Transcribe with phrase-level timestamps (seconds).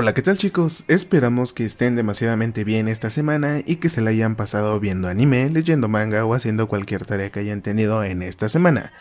[0.00, 0.84] Hola, ¿qué tal chicos?
[0.88, 5.50] Esperamos que estén demasiadamente bien esta semana y que se la hayan pasado viendo anime,
[5.50, 8.94] leyendo manga o haciendo cualquier tarea que hayan tenido en esta semana.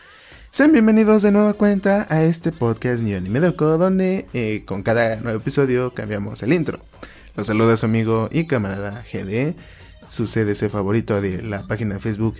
[0.52, 5.16] Sean bienvenidos de nueva cuenta a este podcast Ni Anime Doco, donde eh, con cada
[5.21, 6.82] nuevo episodio cambiamos el intro.
[7.38, 9.55] Los saluda su amigo y camarada GD,
[10.09, 12.36] su CDC favorito de la página de Facebook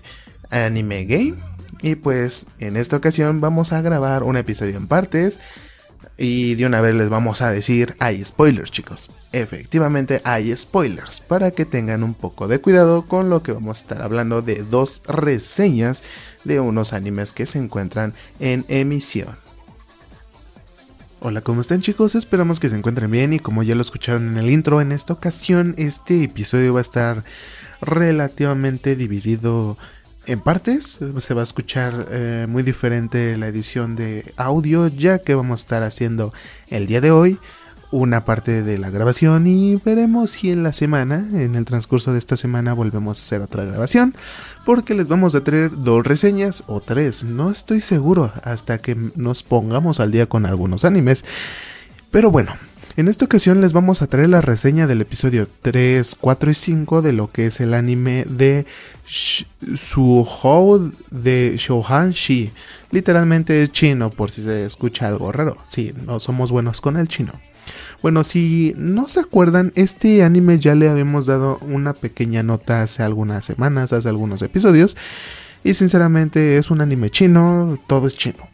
[0.50, 1.36] Anime Game.
[1.82, 5.40] Y pues en esta ocasión vamos a grabar un episodio en partes
[6.18, 9.10] y de una vez les vamos a decir, hay spoilers chicos.
[9.32, 13.82] Efectivamente hay spoilers para que tengan un poco de cuidado con lo que vamos a
[13.82, 16.04] estar hablando de dos reseñas
[16.44, 19.36] de unos animes que se encuentran en emisión.
[21.22, 22.16] Hola, ¿cómo están chicos?
[22.16, 25.12] Esperamos que se encuentren bien y como ya lo escucharon en el intro, en esta
[25.12, 27.24] ocasión este episodio va a estar
[27.82, 29.78] relativamente dividido
[30.30, 31.00] en partes.
[31.18, 35.64] Se va a escuchar eh, muy diferente la edición de audio ya que vamos a
[35.64, 36.34] estar haciendo
[36.70, 37.40] el día de hoy
[37.92, 42.20] una parte de la grabación y veremos si en la semana, en el transcurso de
[42.20, 44.16] esta semana volvemos a hacer otra grabación
[44.64, 49.42] porque les vamos a traer dos reseñas o tres, no estoy seguro hasta que nos
[49.42, 51.26] pongamos al día con algunos animes.
[52.12, 52.54] Pero bueno,
[52.98, 57.02] en esta ocasión les vamos a traer la reseña del episodio 3, 4 y 5
[57.04, 58.66] de lo que es el anime de
[59.06, 62.52] Suhou de Shouhan Shi.
[62.90, 65.58] Literalmente es chino por si se escucha algo raro.
[65.68, 67.34] Sí, no somos buenos con el chino.
[68.02, 73.04] Bueno, si no se acuerdan, este anime ya le habíamos dado una pequeña nota hace
[73.04, 74.98] algunas semanas, hace algunos episodios.
[75.64, 78.50] Y sinceramente es un anime chino, todo es chino.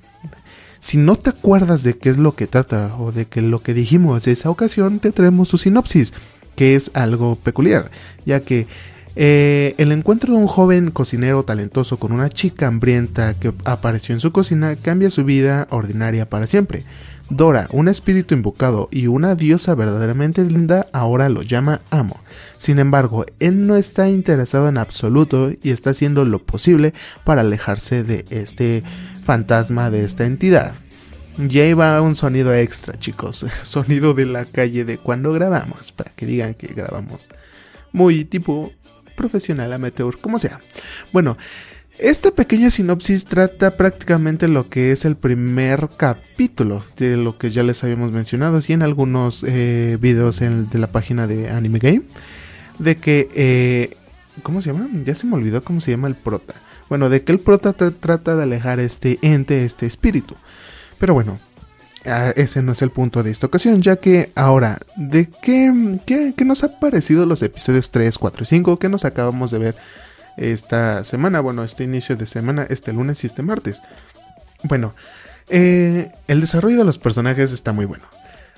[0.86, 3.74] Si no te acuerdas de qué es lo que trata o de que lo que
[3.74, 6.14] dijimos de esa ocasión, te traemos su sinopsis,
[6.56, 7.90] que es algo peculiar,
[8.24, 8.68] ya que
[9.16, 14.20] eh, el encuentro de un joven cocinero talentoso con una chica hambrienta que apareció en
[14.20, 16.86] su cocina cambia su vida ordinaria para siempre.
[17.32, 22.20] Dora, un espíritu invocado y una diosa verdaderamente linda, ahora lo llama amo.
[22.58, 28.04] Sin embargo, él no está interesado en absoluto y está haciendo lo posible para alejarse
[28.04, 28.84] de este
[29.26, 30.74] fantasma de esta entidad.
[31.38, 33.46] Ya iba un sonido extra, chicos.
[33.64, 37.30] Sonido de la calle de cuando grabamos, para que digan que grabamos
[37.92, 38.72] muy tipo
[39.18, 40.62] profesional amateur, como sea.
[41.12, 41.38] Bueno,
[41.98, 47.64] esta pequeña sinopsis trata prácticamente lo que es el primer capítulo de lo que ya
[47.64, 52.04] les habíamos mencionado, y en algunos eh, videos de la página de Anime Game,
[52.80, 53.96] de que, eh,
[54.44, 54.90] ¿cómo se llama?
[55.06, 56.54] Ya se me olvidó cómo se llama el prota.
[56.90, 60.36] Bueno, de que el prota trata de alejar este ente, este espíritu.
[61.00, 61.40] Pero bueno,
[62.36, 66.46] ese no es el punto de esta ocasión, ya que ahora, ¿de qué, qué, qué
[66.46, 69.76] nos ha parecido los episodios 3, 4 y 5 que nos acabamos de ver?
[70.38, 73.82] esta semana, bueno, este inicio de semana, este lunes y este martes.
[74.64, 74.96] Bueno,
[75.50, 78.06] eh, el desarrollo de los personajes está muy bueno.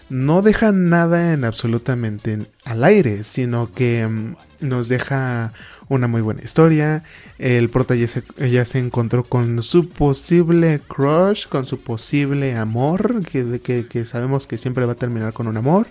[0.09, 5.53] No deja nada en absolutamente al aire, sino que mm, nos deja
[5.89, 7.03] una muy buena historia.
[7.39, 14.05] El prota ya se, encontró con su posible crush, con su posible amor, que, que,
[14.05, 15.87] sabemos que siempre va a terminar con un amor.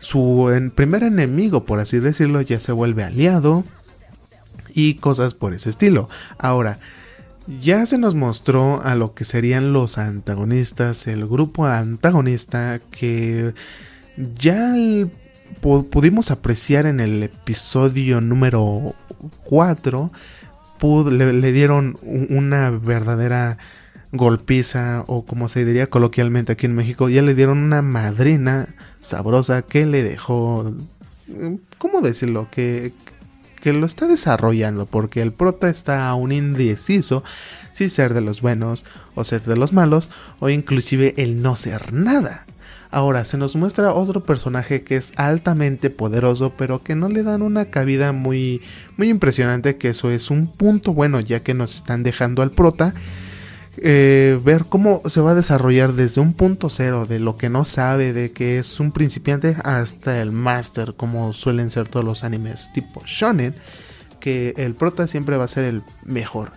[0.00, 3.64] Su primer enemigo, por así decirlo, ya se vuelve aliado
[4.74, 6.08] y cosas por ese estilo.
[6.38, 6.78] Ahora,
[7.60, 13.54] ya se nos mostró a lo que serían los antagonistas, el grupo antagonista que
[14.16, 14.74] ya
[15.60, 18.94] pudimos apreciar en el episodio número
[19.44, 20.10] 4,
[21.10, 23.58] le, dieron una verdadera
[24.12, 29.62] golpiza o como se diría coloquialmente aquí en México, ya le dieron una madrina sabrosa
[29.62, 30.72] que le dejó,
[31.78, 32.48] ¿cómo decirlo?
[32.50, 32.92] Que,
[33.62, 37.24] que lo está desarrollando, porque el prota está aún indeciso
[37.72, 38.84] si ser de los buenos
[39.14, 42.46] o ser de los malos, o inclusive el no ser nada.
[42.94, 47.42] Ahora se nos muestra otro personaje que es altamente poderoso, pero que no le dan
[47.42, 48.62] una cabida muy,
[48.96, 52.94] muy impresionante, que eso es un punto bueno, ya que nos están dejando al prota
[53.78, 57.64] eh, ver cómo se va a desarrollar desde un punto cero, de lo que no
[57.64, 62.72] sabe, de que es un principiante, hasta el máster, como suelen ser todos los animes
[62.74, 63.56] tipo shonen,
[64.20, 66.52] que el prota siempre va a ser el mejor.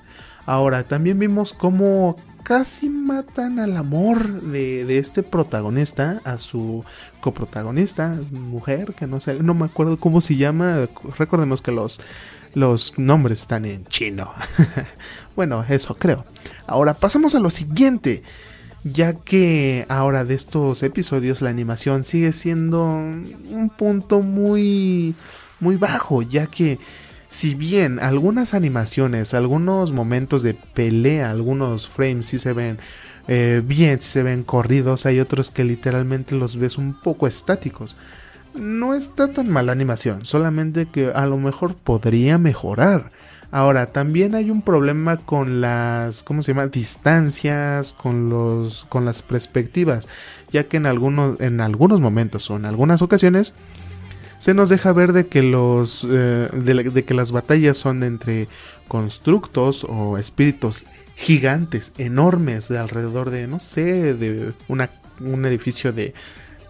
[0.45, 2.15] Ahora, también vimos cómo
[2.47, 6.85] casi matan al amor de, de, este protagonista, a su
[7.19, 10.87] coprotagonista, mujer, que no sé, no me acuerdo cómo se llama.
[11.17, 11.99] Recordemos que los
[12.53, 14.31] los nombres están en chino.
[15.35, 16.23] bueno, eso creo.
[16.67, 18.23] Ahora pasamos a lo siguiente.
[18.85, 25.15] Ya que ahora de estos episodios la animación sigue siendo un punto muy
[25.59, 26.79] muy bajo, ya que
[27.29, 32.77] si bien algunas animaciones, algunos momentos de pelea, algunos frames sí se ven
[33.27, 37.95] eh, bien, se ven corridos, hay otros que literalmente los ves un poco estáticos.
[38.55, 43.11] No está tan mala animación, solamente que a lo mejor podría mejorar.
[43.51, 46.67] Ahora, también hay un problema con las, ¿cómo se llama?
[46.67, 50.07] Distancias, con los, con las perspectivas,
[50.51, 53.53] ya que en algunos, en algunos momentos o en algunas ocasiones
[54.39, 58.47] se nos deja ver de que los, eh, de, que las batallas son entre
[58.87, 60.83] constructos o espíritus
[61.15, 64.89] gigantes, enormes, de alrededor de, no sé, de una,
[65.19, 66.13] un edificio de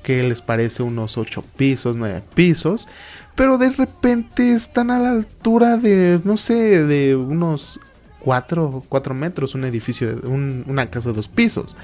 [0.04, 2.88] que les parece unos 8 pisos, 9 pisos,
[3.36, 7.82] pero de repente están a la altura de, no sé, de unos
[8.22, 11.76] 4, 4 metros, un edificio, de una casa de dos pisos.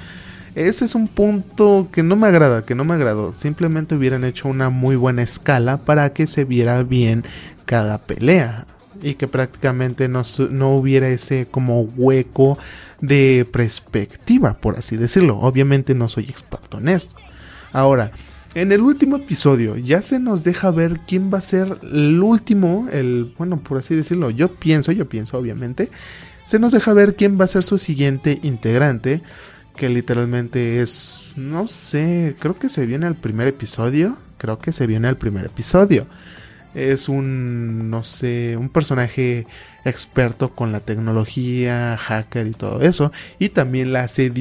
[0.55, 3.33] Ese es un punto que no me agrada, que no me agradó.
[3.33, 7.23] Simplemente hubieran hecho una muy buena escala para que se viera bien
[7.65, 8.67] cada pelea.
[9.01, 10.21] Y que prácticamente no,
[10.51, 12.57] no hubiera ese como hueco
[13.01, 15.39] de perspectiva, por así decirlo.
[15.39, 17.15] Obviamente no soy experto en esto.
[17.73, 18.11] Ahora,
[18.55, 22.87] en el último episodio ya se nos deja ver quién va a ser el último,
[22.91, 25.89] el, bueno, por así decirlo, yo pienso, yo pienso obviamente,
[26.45, 29.21] se nos deja ver quién va a ser su siguiente integrante,
[29.75, 34.87] que literalmente es, no sé, creo que se viene al primer episodio, creo que se
[34.87, 36.07] viene al primer episodio.
[36.73, 39.45] Es un, no sé, un personaje
[39.85, 43.11] experto con la tecnología, hacker y todo eso.
[43.37, 44.31] Y también le hace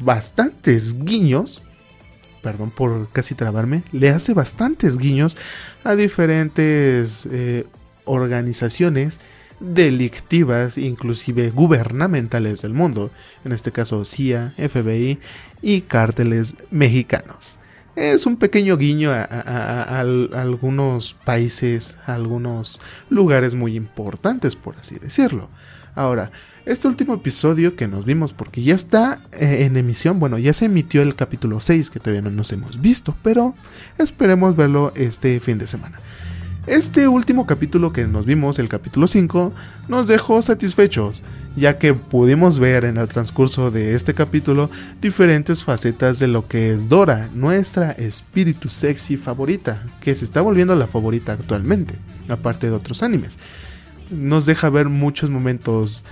[0.00, 1.62] bastantes guiños
[2.42, 5.36] perdón por casi trabarme, le hace bastantes guiños
[5.84, 7.66] a diferentes eh,
[8.04, 9.20] organizaciones
[9.60, 13.10] delictivas, inclusive gubernamentales del mundo,
[13.44, 15.18] en este caso CIA, FBI
[15.62, 17.58] y cárteles mexicanos.
[17.96, 25.48] Es un pequeño guiño a, algunos países, a algunos lugares muy importantes, por así decirlo.
[25.96, 26.30] Ahora,
[26.64, 30.66] este último episodio que nos vimos, porque ya está eh, en emisión, bueno, ya se
[30.66, 33.54] emitió el capítulo 6, que todavía no nos hemos visto, pero
[33.96, 35.98] esperemos verlo este fin de semana.
[36.68, 39.54] Este último capítulo que nos vimos, el capítulo 5,
[39.88, 41.22] nos dejó satisfechos,
[41.56, 44.68] ya que pudimos ver en el transcurso de este capítulo
[45.00, 50.76] diferentes facetas de lo que es Dora, nuestra espíritu sexy favorita, que se está volviendo
[50.76, 51.94] la favorita actualmente,
[52.28, 53.38] aparte de otros animes.
[54.10, 56.04] Nos deja ver muchos momentos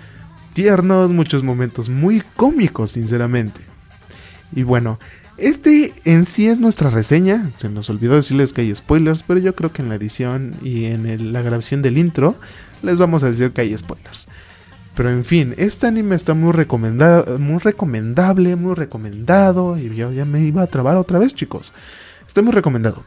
[0.55, 3.61] tiernos, muchos momentos muy cómicos, sinceramente.
[4.55, 4.99] Y bueno,
[5.39, 7.51] este en sí es nuestra reseña.
[7.57, 10.87] Se nos olvidó decirles que hay spoilers, pero yo creo que en la edición y
[10.87, 12.37] en la grabación del intro
[12.83, 14.27] les vamos a decir que hay spoilers.
[14.95, 19.79] Pero en fin, este anime está muy recomendado, muy recomendable, muy recomendado.
[19.79, 21.75] Y yo ya me iba a trabar otra vez, chicos.
[22.27, 23.05] Está muy recomendado.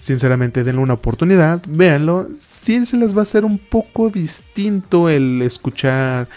[0.00, 2.28] Sinceramente, denle una oportunidad, véanlo.
[2.38, 6.28] Sí se les va a hacer un poco distinto el escuchar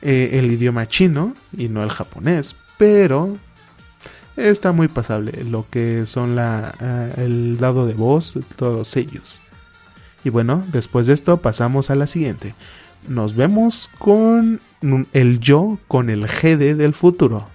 [0.00, 3.38] eh, el idioma chino y no el japonés, pero
[4.36, 9.40] está muy pasable lo que son la, eh, el lado de voz, todos ellos.
[10.24, 12.54] Y bueno, después de esto pasamos a la siguiente.
[13.08, 14.60] Nos vemos con
[15.12, 17.46] el yo, con el GD del futuro.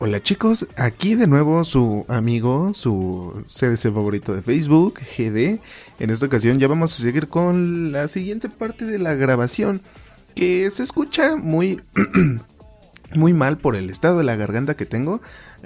[0.00, 5.60] Hola chicos, aquí de nuevo su amigo, su CDC favorito de Facebook, GD.
[5.98, 9.80] En esta ocasión ya vamos a seguir con la siguiente parte de la grabación,
[10.36, 11.80] que se escucha muy,
[13.14, 15.20] muy mal por el estado de la garganta que tengo.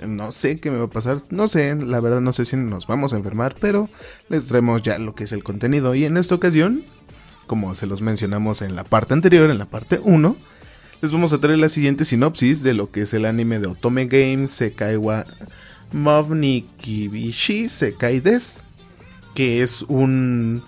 [0.06, 2.86] No sé qué me va a pasar, no sé, la verdad no sé si nos
[2.86, 3.88] vamos a enfermar, pero
[4.28, 5.94] les traemos ya lo que es el contenido.
[5.94, 6.82] Y en esta ocasión,
[7.46, 10.36] como se los mencionamos en la parte anterior, en la parte 1,
[11.02, 14.06] les vamos a traer la siguiente sinopsis de lo que es el anime de Otome
[14.06, 15.24] Games Sekai wa
[15.92, 18.62] Mavnikibishi Sekai Des,
[19.34, 20.62] que es un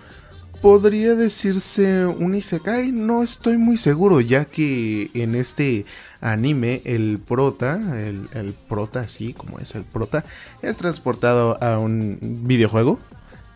[0.65, 5.85] podría decirse un isekai, no estoy muy seguro, ya que en este
[6.21, 10.23] anime el prota, el, prota así como es el prota,
[10.63, 12.17] es transportado a un
[12.47, 12.97] videojuego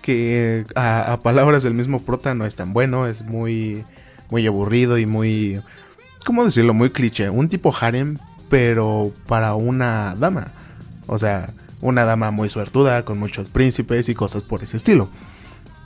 [0.04, 3.84] que a, palabras del mismo prota no es tan bueno, es muy,
[4.30, 5.62] muy aburrido y muy
[6.24, 6.76] ¿cómo decirlo?
[6.76, 7.32] Muy cliché.
[7.32, 8.20] Un tipo harem,
[8.52, 10.52] pero para una dama.
[11.08, 11.50] O sea,
[11.82, 15.10] una dama muy suertuda, con muchos príncipes y cosas por ese estilo.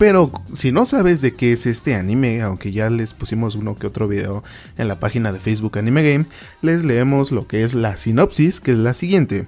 [0.04, 3.88] Pero si no sabes de qué es este anime, aunque ya les pusimos uno que
[3.88, 4.44] otro video
[4.78, 6.26] en la página de Facebook Anime Game,
[6.62, 9.48] les leemos lo que es la sinopsis, que es la siguiente.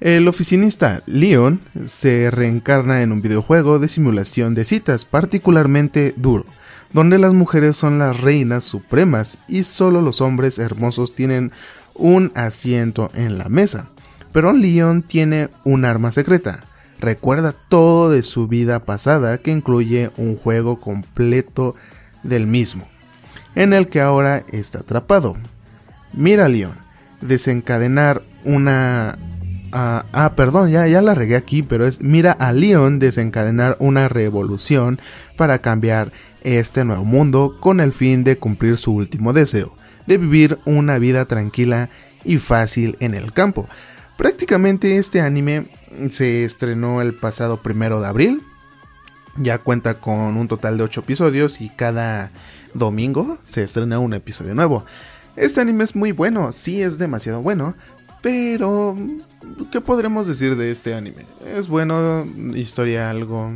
[0.00, 6.44] El oficinista Leon se reencarna en un videojuego de simulación de citas particularmente duro
[6.92, 11.52] donde las mujeres son las reinas supremas y solo los hombres hermosos tienen
[11.94, 13.86] un asiento en la mesa.
[14.32, 16.64] Pero Leon tiene un arma secreta.
[17.04, 21.76] Recuerda todo de su vida pasada que incluye un juego completo
[22.22, 22.88] del mismo,
[23.54, 25.36] en el que ahora está atrapado.
[26.14, 26.72] mira Leon
[27.20, 29.18] desencadenar una...
[29.70, 34.08] ah, ah, perdón, ya, ya la regué aquí, pero es mira a Leon desencadenar una
[34.08, 34.98] revolución
[35.36, 36.10] para cambiar
[36.42, 41.26] este nuevo mundo con el fin de cumplir su último deseo, de vivir una vida
[41.26, 41.90] tranquila
[42.24, 43.68] y fácil en el campo.
[44.16, 45.66] Prácticamente este anime
[46.10, 48.42] se estrenó el pasado primero de abril.
[49.36, 52.30] Ya cuenta con un total de 8 episodios y cada
[52.72, 54.84] domingo se estrena un episodio nuevo.
[55.36, 57.74] Este anime es muy bueno, sí es demasiado bueno,
[58.22, 58.96] pero
[59.72, 61.26] ¿qué podremos decir de este anime?
[61.56, 62.24] Es bueno,
[62.54, 63.52] historia algo...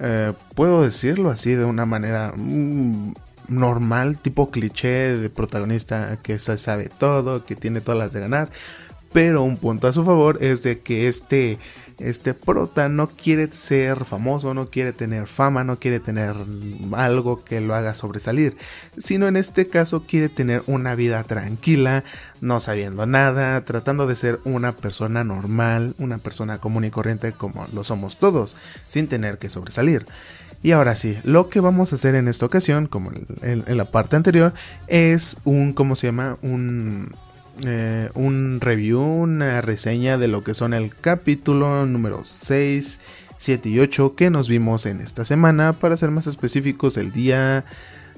[0.00, 3.14] eh, Puedo decirlo así de una manera mm,
[3.48, 8.50] normal, tipo cliché de protagonista que sabe todo, que tiene todas las de ganar.
[9.14, 11.60] Pero un punto a su favor es de que este,
[12.00, 16.34] este prota no quiere ser famoso, no quiere tener fama, no quiere tener
[16.90, 18.56] algo que lo haga sobresalir,
[18.98, 22.02] sino en este caso quiere tener una vida tranquila,
[22.40, 27.68] no sabiendo nada, tratando de ser una persona normal, una persona común y corriente como
[27.72, 28.56] lo somos todos,
[28.88, 30.06] sin tener que sobresalir.
[30.60, 33.84] Y ahora sí, lo que vamos a hacer en esta ocasión, como en, en la
[33.84, 34.54] parte anterior,
[34.88, 36.36] es un, ¿cómo se llama?
[36.42, 37.12] Un,
[37.62, 42.98] eh, un review, una reseña de lo que son el capítulo número 6,
[43.36, 45.72] 7 y 8 que nos vimos en esta semana.
[45.72, 47.64] Para ser más específicos, el día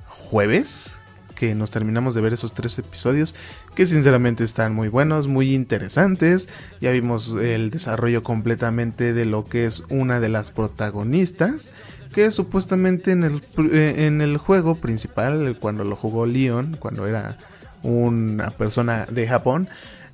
[0.06, 0.96] jueves,
[1.34, 3.36] que nos terminamos de ver esos tres episodios,
[3.74, 6.48] que sinceramente están muy buenos, muy interesantes.
[6.80, 11.70] Ya vimos el desarrollo completamente de lo que es una de las protagonistas,
[12.12, 17.36] que supuestamente en el, eh, en el juego principal, cuando lo jugó Leon, cuando era
[17.82, 19.68] una persona de Japón,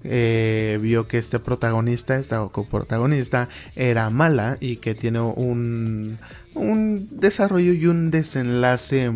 [0.04, 6.18] eh, vio que este protagonista, esta coprotagonista, era mala y que tiene un,
[6.54, 9.12] un desarrollo y un desenlace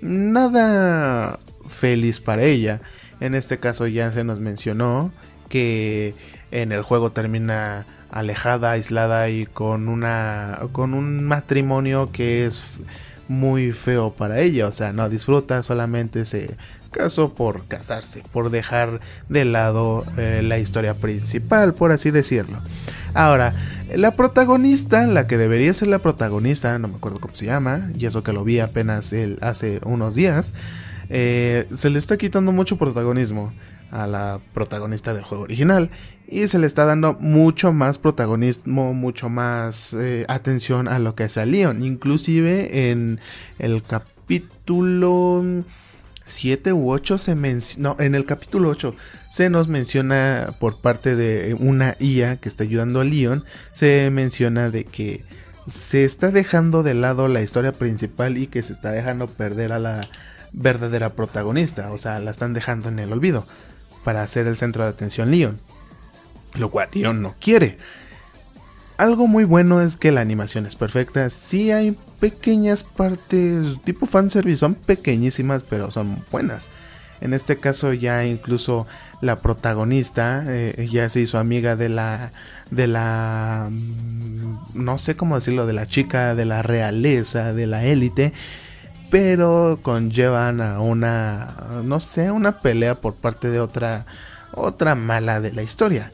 [0.00, 2.80] nada feliz para ella.
[3.20, 5.12] En este caso ya se nos mencionó
[5.48, 6.14] que
[6.50, 12.64] en el juego termina alejada, aislada y con una con un matrimonio que es
[13.28, 16.56] muy feo para ella, o sea, no disfruta, solamente se
[16.94, 22.58] casó por casarse, por dejar de lado eh, la historia principal, por así decirlo.
[23.14, 23.54] Ahora,
[23.94, 28.06] la protagonista, la que debería ser la protagonista, no me acuerdo cómo se llama, y
[28.06, 30.54] eso que lo vi apenas el, hace unos días,
[31.10, 33.52] eh, se le está quitando mucho protagonismo
[33.90, 35.90] a la protagonista del juego original
[36.26, 41.24] y se le está dando mucho más protagonismo, mucho más eh, atención a lo que
[41.24, 43.20] hace a Leon, inclusive en
[43.58, 45.44] el capítulo
[46.24, 48.94] 7 u 8 se menciona, no, en el capítulo 8
[49.30, 54.70] se nos menciona por parte de una IA que está ayudando a Leon, se menciona
[54.70, 55.24] de que
[55.66, 59.78] se está dejando de lado la historia principal y que se está dejando perder a
[59.78, 60.00] la
[60.52, 63.44] verdadera protagonista, o sea, la están dejando en el olvido
[64.04, 65.58] para hacer el centro de atención Leon,
[66.54, 67.76] lo cual Leon no quiere.
[68.96, 74.58] Algo muy bueno es que la animación es perfecta, sí hay pequeñas partes tipo fanservice,
[74.58, 76.70] son pequeñísimas pero son buenas.
[77.20, 78.86] En este caso ya incluso
[79.20, 82.30] la protagonista eh, ya se hizo amiga de la
[82.70, 87.84] de la mm, no sé cómo decirlo de la chica de la realeza de la
[87.84, 88.32] élite
[89.10, 94.06] pero conllevan a una no sé una pelea por parte de otra
[94.52, 96.10] otra mala de la historia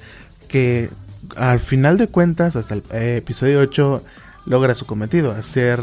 [0.48, 0.90] que
[1.36, 4.02] al final de cuentas hasta el eh, episodio 8
[4.46, 5.80] logra su cometido hacer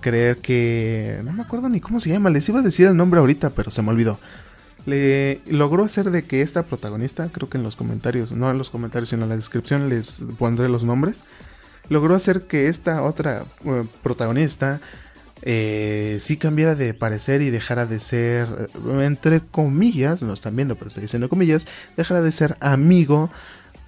[0.00, 3.20] creer que no me acuerdo ni cómo se llama les iba a decir el nombre
[3.20, 4.18] ahorita pero se me olvidó.
[4.84, 8.70] Le logró hacer de que esta protagonista, creo que en los comentarios, no en los
[8.70, 11.24] comentarios, sino en la descripción les pondré los nombres,
[11.88, 14.80] logró hacer que esta otra uh, protagonista
[15.42, 20.76] eh, sí cambiara de parecer y dejara de ser, eh, entre comillas, no están viendo,
[20.76, 21.66] pero estoy diciendo comillas,
[21.96, 23.30] dejara de ser amigo,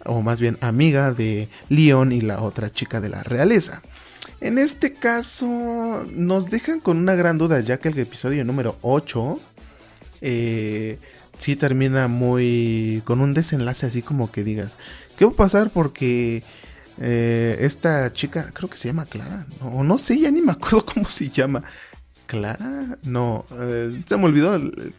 [0.04, 3.82] o más bien amiga de Leon y la otra chica de la realeza.
[4.40, 9.40] En este caso nos dejan con una gran duda ya que el episodio número 8
[10.20, 10.98] eh,
[11.38, 14.78] sí termina muy con un desenlace así como que digas,
[15.16, 15.70] ¿qué va a pasar?
[15.70, 16.42] Porque
[17.00, 20.84] eh, esta chica, creo que se llama Clara, o no, sé, ya ni me acuerdo
[20.94, 21.62] cómo se llama.
[22.26, 24.58] Clara, no, eh, se me olvidó,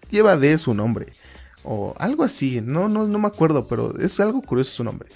[0.10, 1.06] lleva de su nombre,
[1.64, 5.10] o algo así, no, no, no me acuerdo, pero es algo curioso su nombre.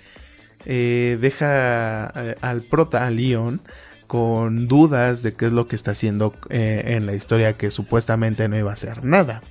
[0.66, 3.62] Eh, deja eh, al prota, a Leon,
[4.08, 8.48] con dudas de qué es lo que está haciendo eh, en la historia que supuestamente
[8.48, 9.42] no iba a hacer nada.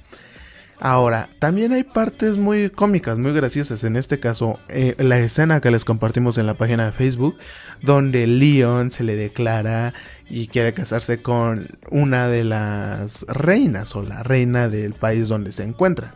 [0.80, 3.84] Ahora, también hay partes muy cómicas, muy graciosas.
[3.84, 4.58] En este caso,
[4.98, 7.38] la escena que les compartimos en la página de Facebook,
[7.82, 9.94] donde Leon se le declara
[10.28, 15.62] y quiere casarse con una de las reinas o la reina del país donde se
[15.62, 16.10] encuentran.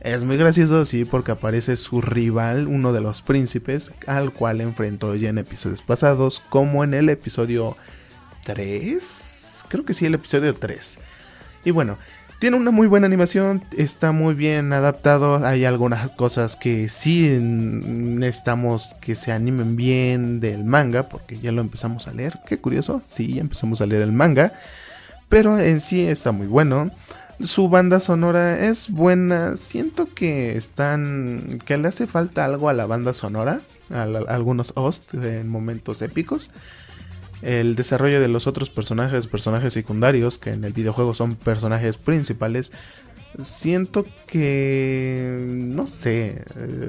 [0.00, 5.14] Es muy gracioso, sí, porque aparece su rival, uno de los príncipes, al cual enfrentó
[5.16, 7.76] ya en episodios pasados, como en el episodio
[8.44, 9.64] 3.
[9.68, 11.00] Creo que sí, el episodio 3.
[11.64, 11.98] Y bueno,
[12.38, 15.44] tiene una muy buena animación, está muy bien adaptado.
[15.44, 21.60] Hay algunas cosas que sí necesitamos que se animen bien del manga, porque ya lo
[21.60, 22.38] empezamos a leer.
[22.46, 24.52] Qué curioso, sí, ya empezamos a leer el manga.
[25.28, 26.92] Pero en sí está muy bueno.
[27.40, 29.56] Su banda sonora es buena.
[29.56, 31.60] Siento que están.
[31.64, 33.60] que le hace falta algo a la banda sonora.
[33.90, 36.50] A, algunos hosts en momentos épicos.
[37.40, 42.72] El desarrollo de los otros personajes, personajes secundarios, que en el videojuego son personajes principales.
[43.40, 45.38] Siento que.
[45.48, 46.42] no sé.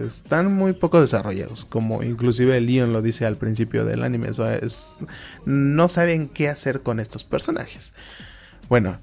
[0.04, 1.64] Están muy poco desarrollados.
[1.64, 4.30] Como inclusive Leon lo dice al principio del anime.
[4.64, 5.00] es,
[5.46, 7.94] no saben qué hacer con estos personajes.
[8.68, 8.98] Bueno,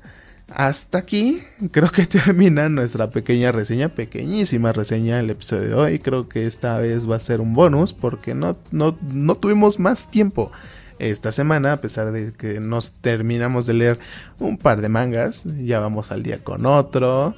[0.48, 5.98] hasta aquí creo que termina nuestra pequeña reseña, pequeñísima reseña del episodio de hoy.
[5.98, 10.10] Creo que esta vez va a ser un bonus porque no, no, no tuvimos más
[10.10, 10.52] tiempo
[10.98, 13.98] esta semana, a pesar de que nos terminamos de leer
[14.38, 17.34] un par de mangas, ya vamos al día con otro.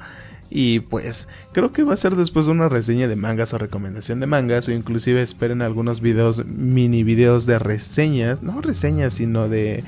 [0.50, 4.26] Y pues creo que va a ser después una reseña de mangas o recomendación de
[4.26, 9.84] mangas o inclusive esperen algunos videos, mini videos de reseñas, no reseñas, sino de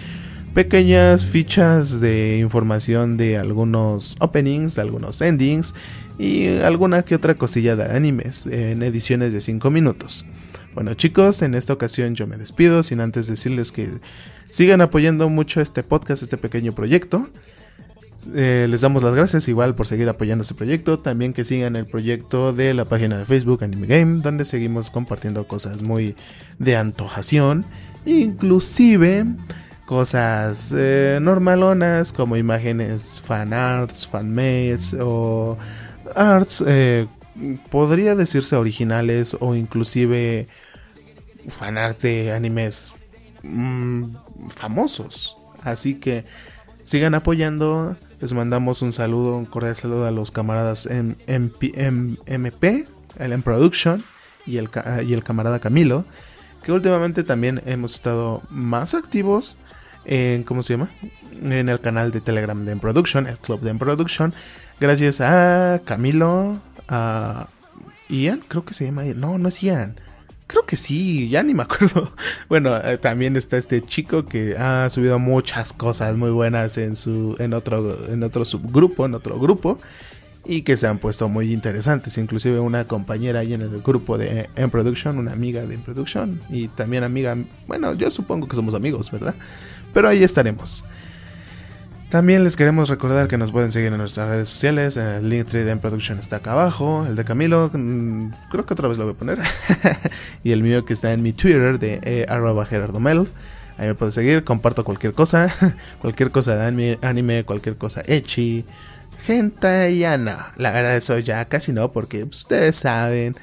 [0.54, 5.75] pequeñas fichas de información de algunos openings, algunos endings
[6.19, 10.25] y alguna que otra cosilla de animes en ediciones de 5 minutos.
[10.75, 13.88] Bueno chicos, en esta ocasión yo me despido sin antes decirles que
[14.50, 17.28] sigan apoyando mucho este podcast, este pequeño proyecto.
[18.35, 20.99] Eh, les damos las gracias igual por seguir apoyando este proyecto.
[20.99, 25.49] También que sigan el proyecto de la página de Facebook Anime Game, donde seguimos compartiendo
[25.49, 26.16] cosas muy
[26.59, 27.64] de antojación.
[28.04, 29.25] Inclusive
[29.90, 35.59] cosas eh, normalonas como imágenes fan arts, fan mates o
[36.14, 37.09] arts, eh,
[37.73, 40.47] podría decirse originales o inclusive
[41.48, 42.94] fan arts de animes
[43.42, 44.05] mm,
[44.50, 45.37] famosos.
[45.64, 46.24] Así que
[46.85, 47.96] sigan apoyando.
[48.20, 52.87] Les mandamos un saludo, un cordial saludo a los camaradas en, MP,
[53.18, 54.05] el en Production
[54.46, 54.70] y el,
[55.05, 56.05] y el camarada Camilo,
[56.62, 59.57] que últimamente también hemos estado más activos
[60.05, 60.91] en, ¿cómo se llama?
[61.43, 64.35] En el canal de Telegram de Production, el club de Production.
[64.79, 66.59] Gracias a Camilo,
[66.89, 67.49] a
[68.09, 69.21] Ian, creo que se llama Ian.
[69.21, 69.97] No, no es Ian.
[70.47, 72.13] Creo que sí, ya ni me acuerdo.
[72.49, 77.37] Bueno, eh, también está este chico que ha subido muchas cosas muy buenas en su
[77.39, 79.79] en otro en otro subgrupo, en otro grupo
[80.44, 82.16] y que se han puesto muy interesantes.
[82.18, 86.40] Inclusive una compañera ahí en el grupo de En Production, una amiga de En Production
[86.50, 89.35] y también amiga, bueno, yo supongo que somos amigos, ¿verdad?
[89.92, 90.85] Pero ahí estaremos.
[92.11, 94.96] También les queremos recordar que nos pueden seguir en nuestras redes sociales.
[94.96, 97.07] El link de En Production está acá abajo.
[97.09, 99.38] El de Camilo, mm, creo que otra vez lo voy a poner.
[100.42, 102.66] y el mío que está en mi Twitter de eh, arroba
[102.98, 103.29] Mel.
[103.79, 104.42] Ahí me pueden seguir.
[104.42, 105.55] Comparto cualquier cosa.
[106.00, 108.64] cualquier cosa de anime, cualquier cosa echi.
[109.24, 110.37] Gente, ya no.
[110.56, 113.37] La verdad, eso ya casi no, porque ustedes saben.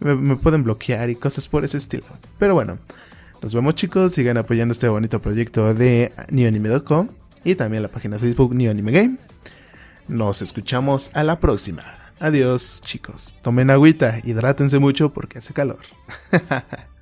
[0.00, 2.04] Me, pueden bloquear y cosas por ese estilo.
[2.38, 2.78] Pero bueno.
[3.42, 7.08] Nos vemos chicos, sigan apoyando este bonito proyecto de New Anime Doco
[7.44, 9.16] y también la página de Facebook New Anime Game.
[10.08, 11.82] Nos escuchamos a la próxima.
[12.20, 15.80] Adiós chicos, tomen agüita, hidrátense mucho porque hace calor.